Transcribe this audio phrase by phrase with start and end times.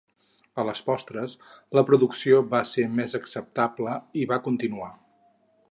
[0.61, 1.35] A les postres,
[1.79, 4.91] la producció va ser més acceptable i va continuar.